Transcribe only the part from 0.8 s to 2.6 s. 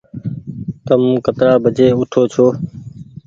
تم ڪترآ بجي اوٺو ڇو۔